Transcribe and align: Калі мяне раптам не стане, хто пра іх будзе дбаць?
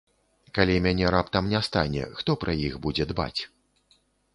Калі 0.57 0.77
мяне 0.85 1.11
раптам 1.17 1.53
не 1.53 1.61
стане, 1.69 2.03
хто 2.19 2.31
пра 2.45 2.59
іх 2.67 2.73
будзе 2.87 3.03
дбаць? 3.15 3.41